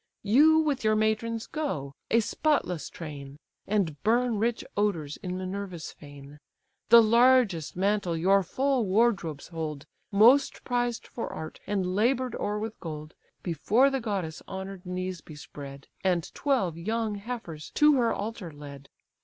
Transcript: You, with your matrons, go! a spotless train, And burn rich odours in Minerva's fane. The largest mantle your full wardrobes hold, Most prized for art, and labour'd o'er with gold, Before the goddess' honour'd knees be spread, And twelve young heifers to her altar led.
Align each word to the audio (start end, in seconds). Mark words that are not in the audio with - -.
You, 0.23 0.57
with 0.57 0.83
your 0.83 0.95
matrons, 0.95 1.45
go! 1.45 1.93
a 2.09 2.21
spotless 2.21 2.89
train, 2.89 3.37
And 3.67 4.01
burn 4.01 4.39
rich 4.39 4.65
odours 4.75 5.17
in 5.17 5.37
Minerva's 5.37 5.91
fane. 5.91 6.39
The 6.89 7.03
largest 7.03 7.75
mantle 7.75 8.17
your 8.17 8.41
full 8.41 8.87
wardrobes 8.87 9.49
hold, 9.49 9.85
Most 10.11 10.63
prized 10.63 11.05
for 11.05 11.31
art, 11.31 11.59
and 11.67 11.85
labour'd 11.93 12.33
o'er 12.37 12.57
with 12.57 12.79
gold, 12.79 13.13
Before 13.43 13.91
the 13.91 14.01
goddess' 14.01 14.41
honour'd 14.47 14.87
knees 14.87 15.21
be 15.21 15.35
spread, 15.35 15.87
And 16.03 16.33
twelve 16.33 16.75
young 16.79 17.13
heifers 17.19 17.69
to 17.75 17.93
her 17.97 18.11
altar 18.11 18.51
led. 18.51 18.89